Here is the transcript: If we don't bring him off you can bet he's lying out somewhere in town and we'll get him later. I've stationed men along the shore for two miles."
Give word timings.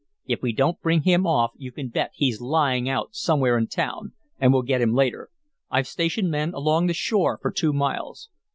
If 0.25 0.41
we 0.41 0.51
don't 0.51 0.81
bring 0.81 1.03
him 1.03 1.27
off 1.27 1.51
you 1.57 1.71
can 1.71 1.89
bet 1.89 2.09
he's 2.15 2.41
lying 2.41 2.89
out 2.89 3.13
somewhere 3.13 3.55
in 3.55 3.67
town 3.67 4.13
and 4.39 4.51
we'll 4.51 4.63
get 4.63 4.81
him 4.81 4.95
later. 4.95 5.29
I've 5.69 5.85
stationed 5.87 6.31
men 6.31 6.55
along 6.55 6.87
the 6.87 6.93
shore 6.95 7.37
for 7.39 7.51
two 7.51 7.71
miles." 7.71 8.27